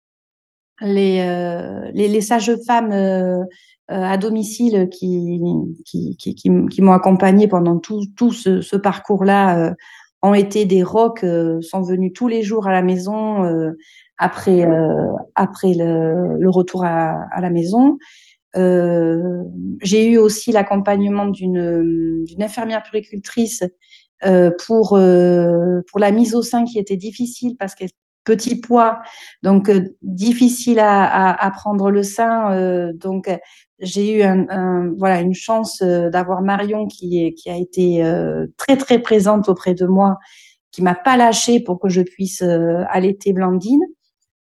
[0.82, 5.42] les, euh, les, les sages-femmes euh, euh, à domicile qui,
[5.86, 9.74] qui, qui, qui, qui m'ont accompagnée pendant tout, tout ce, ce parcours-là
[10.22, 11.26] ont été des rocs,
[11.62, 13.44] sont venus tous les jours à la maison
[14.18, 14.68] après,
[15.36, 17.98] après le, le retour à, à, la maison.
[18.56, 19.44] Euh,
[19.82, 23.64] j'ai eu aussi l'accompagnement d'une infirmière puricultrice
[24.26, 27.90] euh, pour euh, pour la mise au sein qui était difficile parce qu'elle
[28.28, 29.00] petit poids,
[29.42, 32.52] donc euh, difficile à, à, à, prendre le sein.
[32.52, 33.30] Euh, donc
[33.80, 38.46] j'ai eu un, un, voilà une chance euh, d'avoir Marion qui, qui a été euh,
[38.58, 40.18] très très présente auprès de moi,
[40.72, 43.82] qui m'a pas lâché pour que je puisse allaiter Blandine.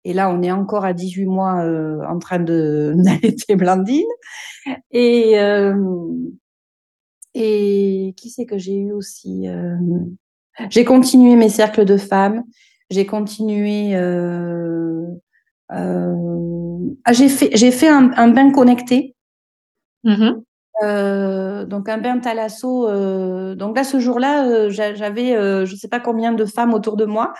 [0.04, 1.64] Et là, on est encore à 18 mois
[2.08, 4.04] en train de d'allaiter Blandine.
[4.90, 5.34] Et
[7.36, 9.46] et qui c'est que j'ai eu aussi
[10.70, 12.44] J'ai continué mes cercles de femmes
[12.90, 13.94] j'ai continué.
[13.94, 15.06] Euh,
[15.72, 16.14] euh,
[17.04, 19.14] ah, j'ai fait, j'ai fait un, un, bain connecté.
[20.04, 20.40] Mmh
[20.82, 22.88] euh, donc un bain thalasso.
[22.88, 26.96] Euh, donc là, ce jour-là, euh, j'avais, euh, je sais pas combien de femmes autour
[26.96, 27.32] de moi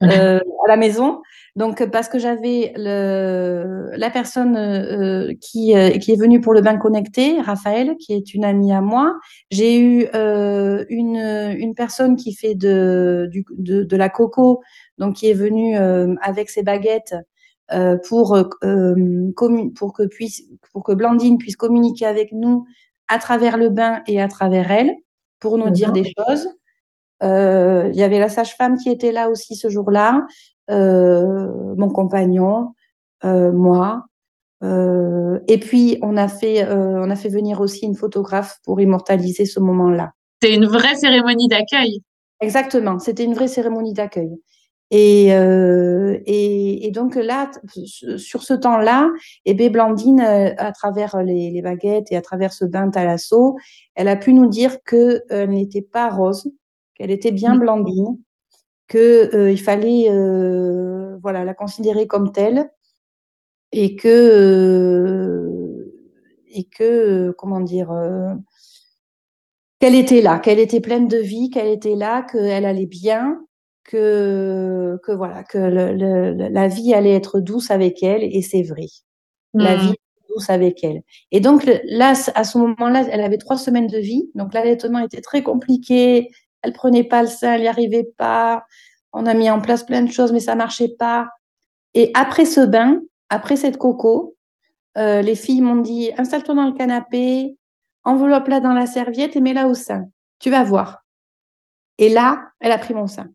[0.00, 1.20] à la maison.
[1.56, 7.96] Donc parce que j'avais la personne qui, qui est venue pour le bain connecté, Raphaël,
[7.98, 9.14] qui est une amie à moi.
[9.50, 11.16] J'ai eu une,
[11.58, 14.62] une personne qui fait de, du, de, de la coco
[15.00, 17.16] donc qui est venu euh, avec ses baguettes
[17.72, 18.44] euh, pour euh,
[19.74, 22.66] pour que puisse pour que Blandine puisse communiquer avec nous
[23.08, 24.94] à travers le bain et à travers elle
[25.40, 26.48] pour nous dire des choses.
[27.22, 30.26] Il y avait la sage-femme qui était là aussi ce jour-là,
[30.68, 32.74] mon compagnon,
[33.22, 34.04] moi.
[34.62, 39.60] et puis on a fait on a fait venir aussi une photographe pour immortaliser ce
[39.60, 40.12] moment-là.
[40.42, 42.02] C'est une vraie cérémonie d'accueil.
[42.40, 44.40] Exactement, c'était une vraie cérémonie d'accueil.
[44.90, 47.48] Et, euh, et, et, donc là,
[48.16, 49.08] sur ce temps-là,
[49.44, 53.56] et eh Blandine, euh, à travers les, les, baguettes et à travers ce bain thalasso,
[53.94, 56.50] elle a pu nous dire que euh, n'était pas rose,
[57.00, 57.58] qu'elle était bien mmh.
[57.60, 58.18] Blandine,
[58.88, 62.70] que euh, il fallait euh, voilà la considérer comme telle
[63.72, 65.94] et que euh,
[66.52, 67.90] et que comment dire
[69.80, 73.40] qu'elle était là, qu'elle était pleine de vie, qu'elle était là, qu'elle allait bien,
[73.84, 78.62] que, que voilà, que le, le, la vie allait être douce avec elle, et c'est
[78.62, 78.86] vrai.
[79.54, 79.80] La Hmm.
[79.88, 79.94] vie
[80.28, 81.02] douce avec elle.
[81.32, 85.20] Et donc là, à ce moment-là, elle avait trois semaines de vie, donc l'allaitement était
[85.22, 86.30] très compliqué.
[86.62, 88.64] Elle prenait pas le sein, elle n'y arrivait pas.
[89.12, 91.28] On a mis en place plein de choses, mais ça marchait pas.
[91.94, 94.36] Et après ce bain, après cette coco,
[94.98, 97.56] euh, les filles m'ont dit installe-toi dans le canapé,
[98.04, 100.06] enveloppe-la dans la serviette et mets-la au sein.
[100.38, 101.04] Tu vas voir.
[101.98, 103.28] Et là, elle a pris mon sein.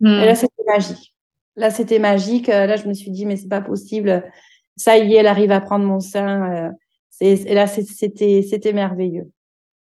[0.00, 0.06] Hmm.
[0.06, 1.14] Et là, c'était magique.
[1.56, 2.48] Là, c'était magique.
[2.48, 4.24] Euh, Là, je me suis dit, mais c'est pas possible.
[4.76, 6.52] Ça y est, elle arrive à prendre mon sein.
[6.52, 6.70] Euh,
[7.20, 9.30] Et là, c'était c'était merveilleux.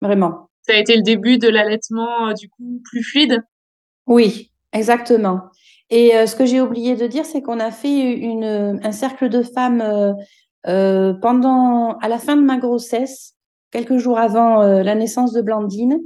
[0.01, 0.46] Vraiment.
[0.67, 3.43] Ça a été le début de l'allaitement, euh, du coup, plus fluide?
[4.05, 5.43] Oui, exactement.
[5.89, 8.21] Et euh, ce que j'ai oublié de dire, c'est qu'on a fait
[8.83, 9.81] un cercle de femmes
[10.67, 13.35] euh, pendant, à la fin de ma grossesse,
[13.71, 15.99] quelques jours avant la naissance de Blandine.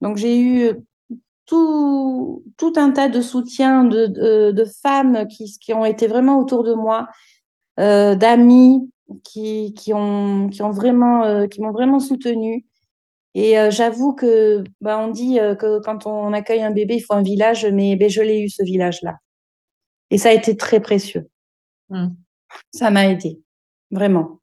[0.00, 0.72] Donc, j'ai eu
[1.44, 6.38] tout, tout un tas de soutiens de, de, de femmes qui, qui ont été vraiment
[6.38, 7.08] autour de moi,
[7.76, 8.90] d'amis
[9.24, 12.67] qui, qui, ont, qui, ont vraiment, qui m'ont vraiment soutenue.
[13.34, 17.00] Et euh, j'avoue que, bah, on dit euh, que quand on accueille un bébé, il
[17.00, 19.16] faut un village, mais ben, je l'ai eu ce village-là.
[20.10, 21.28] Et ça a été très précieux.
[21.90, 22.08] Hmm.
[22.72, 23.40] Ça m'a aidé,
[23.90, 24.40] vraiment.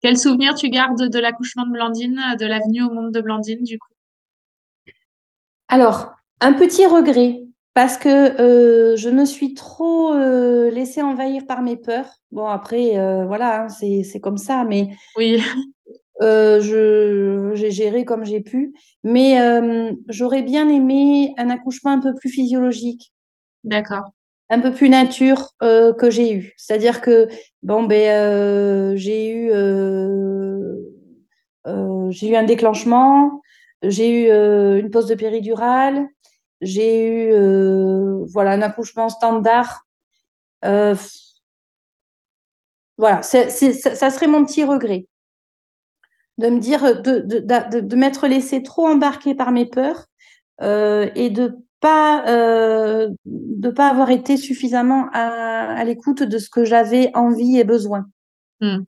[0.00, 3.64] Quel souvenir tu gardes de l'accouchement de Blandine, de la venue au monde de Blandine,
[3.64, 3.92] du coup?
[5.66, 7.42] Alors, un petit regret,
[7.78, 8.08] parce que
[8.40, 12.10] euh, je me suis trop euh, laissée envahir par mes peurs.
[12.32, 15.40] Bon, après, euh, voilà, hein, c'est, comme ça, mais Oui.
[16.20, 18.74] j'ai géré comme j'ai pu.
[19.04, 19.38] Mais
[20.08, 23.12] j'aurais bien aimé un accouchement un peu plus physiologique.
[23.62, 24.10] D'accord.
[24.50, 26.54] un peu plus nature que j'ai eu.
[26.56, 27.28] C'est-à-dire que
[27.62, 29.52] bon ben j'ai eu
[32.10, 33.40] j'ai eu un déclenchement,
[33.84, 36.08] j'ai eu une pause de péridurale,
[36.60, 39.86] j'ai eu euh, voilà un accouchement standard.
[40.64, 40.94] Euh,
[42.96, 45.06] voilà, ça, ça serait mon petit regret
[46.38, 50.06] de me dire de, de, de, de m'être laissé trop embarquer par mes peurs
[50.62, 56.50] euh, et de pas euh, de pas avoir été suffisamment à, à l'écoute de ce
[56.50, 58.06] que j'avais envie et besoin.
[58.60, 58.82] Hmm.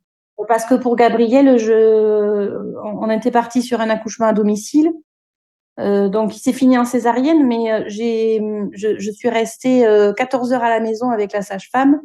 [0.49, 2.51] Parce que pour Gabriel, je,
[2.83, 4.91] on était parti sur un accouchement à domicile.
[5.81, 8.41] Euh, donc, il s'est fini en césarienne, mais euh, j'ai,
[8.73, 12.01] je, je suis restée euh, 14 heures à la maison avec la sage-femme,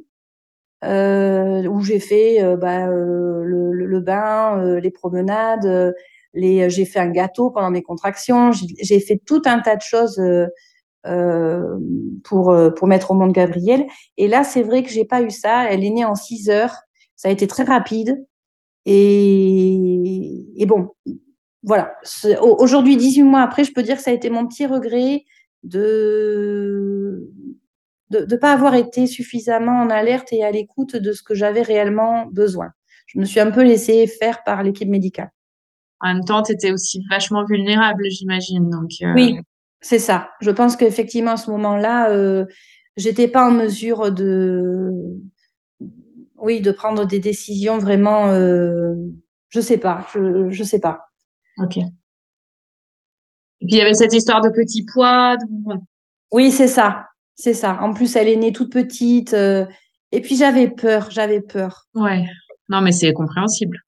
[0.83, 5.91] euh, où j'ai fait euh, bah, euh, le, le, le, bain, euh, les promenades, euh,
[6.33, 10.19] les, j'ai fait un gâteau pendant mes contractions, j'ai, fait tout un tas de choses
[10.19, 10.47] euh,
[11.05, 11.77] euh,
[12.23, 13.85] pour, euh, pour mettre au monde Gabriel.
[14.17, 15.71] Et là, c'est vrai que j'ai pas eu ça.
[15.71, 16.75] Elle est née en 6 heures.
[17.15, 18.25] Ça a été très rapide.
[18.85, 20.89] Et, et bon,
[21.65, 21.95] voilà.
[22.41, 25.25] Aujourd'hui, 18 mois après, je peux dire que ça a été mon petit regret
[25.63, 27.31] de
[28.11, 31.63] de ne pas avoir été suffisamment en alerte et à l'écoute de ce que j'avais
[31.63, 32.69] réellement besoin.
[33.07, 35.31] Je me suis un peu laissée faire par l'équipe médicale.
[36.01, 38.69] En même temps, tu étais aussi vachement vulnérable, j'imagine.
[38.69, 39.11] Donc, euh...
[39.15, 39.39] Oui,
[39.81, 40.29] c'est ça.
[40.41, 42.45] Je pense qu'effectivement, à ce moment-là, euh,
[42.95, 44.91] j'étais pas en mesure de,
[46.37, 48.93] oui, de prendre des décisions vraiment, euh,
[49.49, 51.07] je sais pas, je, je sais pas.
[51.57, 51.77] Ok.
[51.77, 55.37] Et puis il y avait cette histoire de petit poids.
[55.37, 55.75] De...
[56.31, 57.79] Oui, c'est ça, c'est ça.
[57.81, 59.65] En plus, elle est née toute petite, euh,
[60.11, 61.87] et puis j'avais peur, j'avais peur.
[61.93, 62.25] Ouais.
[62.69, 63.79] Non, mais c'est compréhensible.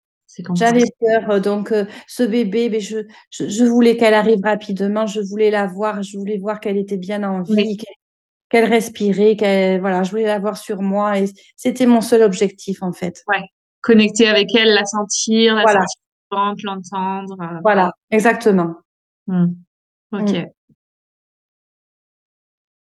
[0.53, 2.99] J'avais peur, donc euh, ce bébé, mais je,
[3.31, 6.97] je, je voulais qu'elle arrive rapidement, je voulais la voir, je voulais voir qu'elle était
[6.97, 7.77] bien en vie, oui.
[7.77, 7.95] qu'elle
[8.49, 11.25] qu'elle respirait, qu'elle voilà, je voulais la voir sur moi et
[11.55, 13.23] c'était mon seul objectif en fait.
[13.27, 13.41] Ouais,
[13.81, 15.79] connecter avec elle, la sentir, la voilà.
[15.81, 16.01] sentir,
[16.31, 17.35] l'entendre.
[17.41, 17.59] Euh...
[17.63, 18.75] Voilà, exactement.
[19.27, 19.45] Mmh.
[20.13, 20.31] Ok.
[20.31, 20.45] Mmh.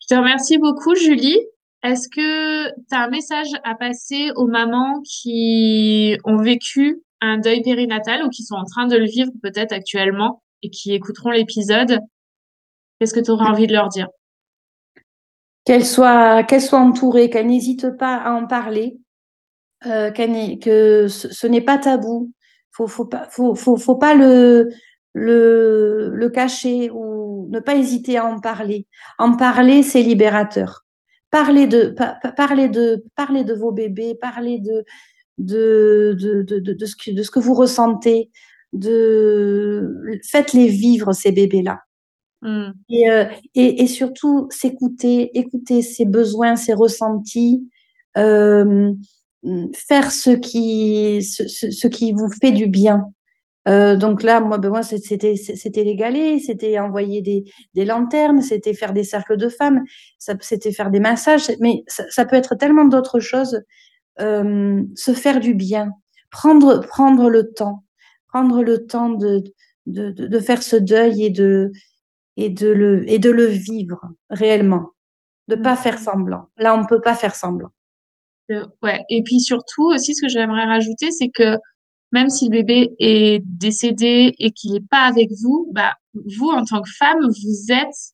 [0.01, 1.39] Je te remercie beaucoup, Julie.
[1.83, 7.61] Est-ce que tu as un message à passer aux mamans qui ont vécu un deuil
[7.61, 11.99] périnatal ou qui sont en train de le vivre peut-être actuellement et qui écouteront l'épisode?
[12.99, 14.07] Qu'est-ce que tu aurais envie de leur dire?
[15.65, 18.97] Qu'elles soient, qu'elles soient entourées, qu'elles n'hésitent pas à en parler,
[19.85, 22.31] euh, que ce, ce n'est pas tabou.
[22.77, 24.69] Faut, faut pas, faut, faut, faut pas le,
[25.13, 28.85] le, le cacher ou ne pas hésiter à en parler.
[29.17, 30.85] En parler, c'est libérateur.
[31.31, 34.85] Parlez de, pa, parlez de, parlez de vos bébés, parlez de,
[35.39, 38.29] de, de, de, de, ce que, de ce que vous ressentez,
[38.73, 41.79] de, faites-les vivre ces bébés-là.
[42.43, 42.69] Mmh.
[42.89, 43.25] Et, euh,
[43.55, 47.67] et, et, surtout s'écouter, écouter ses besoins, ses ressentis,
[48.17, 48.93] euh,
[49.73, 53.05] faire ce qui, ce, ce, ce, qui vous fait du bien.
[53.65, 57.43] donc là, moi, ben moi c'était c'était les galets, c'était envoyer des,
[57.73, 59.83] des lanternes, c'était faire des cercles de femmes,
[60.17, 63.61] c'était faire des massages, mais ça, ça peut être tellement d'autres choses.
[64.19, 65.91] se faire du bien,
[66.31, 67.83] prendre prendre le temps,
[68.27, 69.43] prendre le temps de
[69.87, 71.71] de, de, de faire ce deuil et de
[72.35, 74.91] et de le et de le vivre réellement,
[75.47, 76.03] de pas faire mmh.
[76.03, 76.49] semblant.
[76.57, 77.71] Là, on peut pas faire semblant.
[78.81, 79.03] Ouais.
[79.09, 81.57] Et puis surtout aussi, ce que j'aimerais rajouter, c'est que
[82.11, 85.93] même si le bébé est décédé et qu'il n'est pas avec vous, bah,
[86.37, 88.13] vous, en tant que femme, vous êtes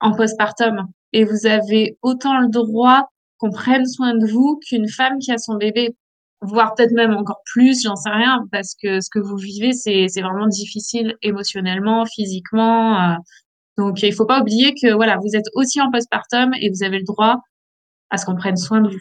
[0.00, 3.08] en postpartum et vous avez autant le droit
[3.38, 5.96] qu'on prenne soin de vous qu'une femme qui a son bébé,
[6.40, 10.06] voire peut-être même encore plus, j'en sais rien, parce que ce que vous vivez, c'est,
[10.08, 13.00] c'est vraiment difficile émotionnellement, physiquement.
[13.00, 13.16] Euh.
[13.78, 16.98] donc, il faut pas oublier que voilà, vous êtes aussi en postpartum et vous avez
[16.98, 17.40] le droit
[18.10, 19.00] à ce qu'on prenne soin de vous.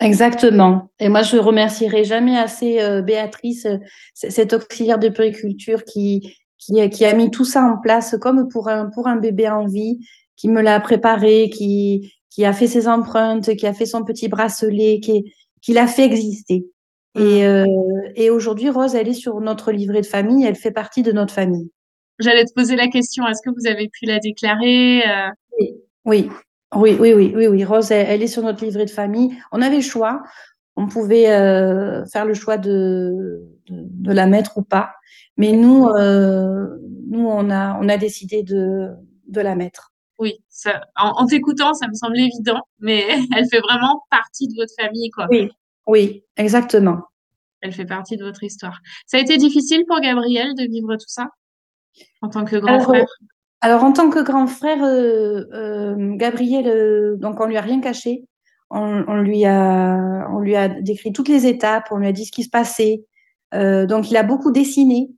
[0.00, 0.90] Exactement.
[0.98, 3.76] Et moi, je remercierai jamais assez euh, Béatrice, euh,
[4.14, 8.68] cette auxiliaire de périculture qui, qui, qui, a mis tout ça en place comme pour
[8.68, 9.98] un, pour un bébé en vie,
[10.36, 14.28] qui me l'a préparé, qui, qui a fait ses empreintes, qui a fait son petit
[14.28, 16.66] bracelet, qui, qui l'a fait exister.
[17.18, 17.44] Et, mmh.
[17.44, 17.66] euh,
[18.14, 21.34] et aujourd'hui, Rose, elle est sur notre livret de famille, elle fait partie de notre
[21.34, 21.70] famille.
[22.18, 25.02] J'allais te poser la question, est-ce que vous avez pu la déclarer
[25.58, 25.74] oui,
[26.04, 26.30] oui,
[26.74, 27.64] oui, oui, oui, oui, oui.
[27.64, 29.36] Rose, elle, est sur notre livret de famille.
[29.52, 30.22] On avait le choix.
[30.76, 34.92] On pouvait euh, faire le choix de, de, la mettre ou pas.
[35.36, 36.66] Mais nous, euh,
[37.08, 38.88] nous, on a, on a décidé de,
[39.26, 39.92] de la mettre.
[40.18, 43.06] Oui, ça, en, t'écoutant, ça me semble évident, mais
[43.36, 45.26] elle fait vraiment partie de votre famille, quoi.
[45.30, 45.50] Oui,
[45.86, 47.00] oui, exactement.
[47.62, 48.80] Elle fait partie de votre histoire.
[49.06, 51.28] Ça a été difficile pour Gabriel de vivre tout ça
[52.22, 53.06] en tant que grand frère?
[53.62, 57.80] Alors, en tant que grand frère, euh, euh, Gabriel, euh, donc on lui a rien
[57.80, 58.24] caché.
[58.70, 62.30] On, lui a, on lui a décrit toutes les étapes, on lui a dit ce
[62.30, 63.04] qui se passait.
[63.52, 65.10] donc, il a beaucoup dessiné,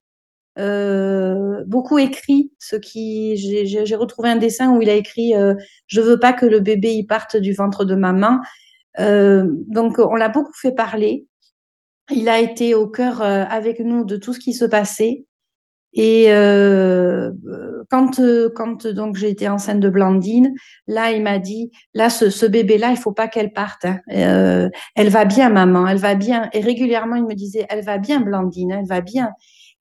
[1.66, 2.50] beaucoup écrit.
[2.58, 5.34] Ce qui, j'ai retrouvé un dessin où il a écrit
[5.86, 8.40] "Je veux pas que le bébé y parte du ventre de maman".
[8.98, 11.26] donc, on l'a beaucoup fait parler.
[12.10, 15.26] Il a été au cœur avec nous de tout ce qui se passait.
[15.94, 17.30] Et euh,
[17.90, 18.20] quand
[18.54, 20.54] quand donc j'ai été enceinte de Blandine,
[20.86, 23.84] là il m'a dit là ce, ce bébé là il faut pas qu'elle parte.
[23.84, 24.00] Hein.
[24.12, 26.48] Euh, elle va bien maman, elle va bien.
[26.54, 29.30] Et régulièrement il me disait elle va bien Blandine, elle va bien.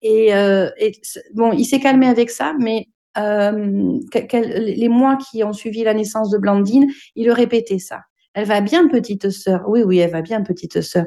[0.02, 0.94] Et, euh, et
[1.34, 2.88] bon il s'est calmé avec ça, mais
[3.18, 8.02] euh, les mois qui ont suivi la naissance de Blandine, il répétait ça.
[8.34, 9.64] Elle va bien petite sœur.
[9.68, 11.06] Oui oui elle va bien petite sœur.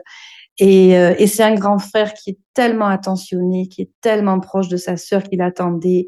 [0.60, 4.68] Et, euh, et c'est un grand frère qui est tellement attentionné, qui est tellement proche
[4.68, 6.06] de sa sœur qu'il attendait,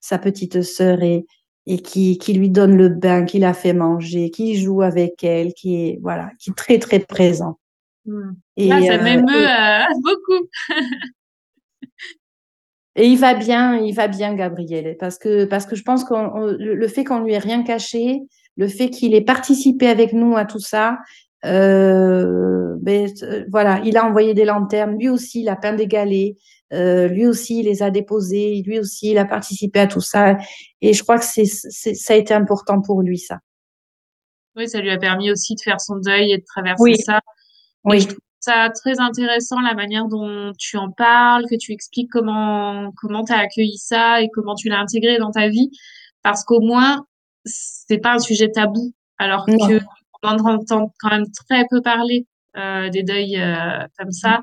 [0.00, 1.24] sa petite sœur, et,
[1.66, 5.54] et qui, qui lui donne le bain, qui la fait manger, qui joue avec elle,
[5.54, 7.60] qui est, voilà, qui est très, très présent.
[8.04, 8.32] Mmh.
[8.56, 10.48] Et, ça euh, m'émeut euh, beaucoup.
[12.96, 16.14] et il va bien, il va bien, Gabriel, parce que, parce que je pense que
[16.58, 18.18] le fait qu'on lui ait rien caché,
[18.56, 20.98] le fait qu'il ait participé avec nous à tout ça,
[21.44, 24.98] euh, ben, euh, voilà, il a envoyé des lanternes.
[24.98, 26.36] Lui aussi, il a peint des galets.
[26.72, 28.62] Euh, lui aussi, il les a déposés.
[28.66, 30.36] Lui aussi, il a participé à tout ça.
[30.80, 33.38] Et je crois que c'est, ça a été important pour lui, ça.
[34.56, 37.20] Oui, ça lui a permis aussi de faire son deuil et de traverser ça.
[37.84, 38.00] oui.
[38.00, 42.90] je trouve ça très intéressant la manière dont tu en parles, que tu expliques comment
[42.96, 45.70] comment tu as accueilli ça et comment tu l'as intégré dans ta vie,
[46.22, 47.06] parce qu'au moins
[47.44, 49.80] c'est pas un sujet tabou, alors que
[50.22, 54.40] on entend quand même très peu parler euh, des deuils euh, comme ça.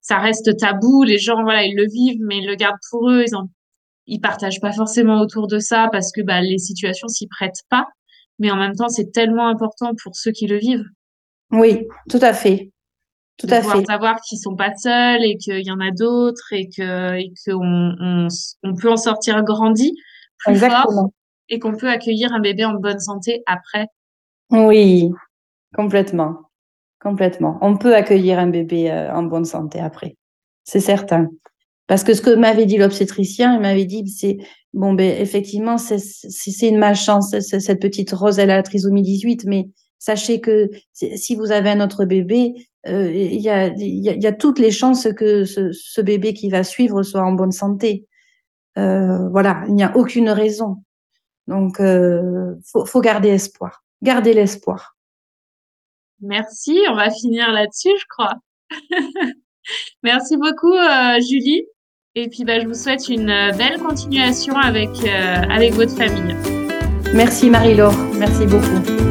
[0.00, 1.02] Ça reste tabou.
[1.02, 3.24] Les gens, voilà, ils le vivent, mais ils le gardent pour eux.
[3.26, 3.50] Ils en,
[4.06, 7.86] ils partagent pas forcément autour de ça parce que bah, les situations s'y prêtent pas.
[8.38, 10.86] Mais en même temps, c'est tellement important pour ceux qui le vivent.
[11.50, 12.70] Oui, tout à fait.
[13.36, 13.84] Tout de à pouvoir fait.
[13.84, 17.94] savoir qu'ils sont pas seuls et qu'il y en a d'autres et que et qu'on
[18.00, 18.28] on,
[18.62, 19.94] on, peut en sortir grandi
[20.38, 20.84] plus Exactement.
[20.84, 21.10] fort
[21.48, 23.86] et qu'on peut accueillir un bébé en bonne santé après
[24.50, 25.10] oui,
[25.74, 26.50] complètement,
[27.00, 27.58] complètement.
[27.60, 30.16] On peut accueillir un bébé euh, en bonne santé après,
[30.64, 31.28] c'est certain.
[31.86, 34.38] Parce que ce que m'avait dit l'obstétricien, il m'avait dit, c'est
[34.72, 37.36] bon, ben effectivement, c'est une malchance.
[37.40, 41.80] Cette petite Rose, elle a la trisomie 18, mais sachez que si vous avez un
[41.80, 42.54] autre bébé,
[42.86, 47.22] euh, il y, a, toutes les chances que ce, ce, bébé qui va suivre soit
[47.22, 48.06] en bonne santé.
[48.78, 50.76] Euh, voilà, il n'y a aucune raison.
[51.46, 54.96] Donc, euh, faut garder espoir garder l'espoir.
[56.20, 58.34] Merci, on va finir là-dessus, je crois.
[60.02, 61.64] Merci beaucoup, euh, Julie.
[62.14, 66.36] Et puis, bah, je vous souhaite une euh, belle continuation avec, euh, avec votre famille.
[67.14, 67.96] Merci, Marie-Laure.
[68.14, 69.09] Merci beaucoup.